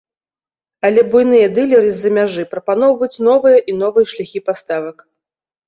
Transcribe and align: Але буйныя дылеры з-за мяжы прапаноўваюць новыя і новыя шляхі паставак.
Але 0.87 1.03
буйныя 1.11 1.51
дылеры 1.57 1.89
з-за 1.99 2.09
мяжы 2.19 2.47
прапаноўваюць 2.55 3.23
новыя 3.29 3.57
і 3.73 3.79
новыя 3.85 4.11
шляхі 4.17 4.45
паставак. 4.51 5.09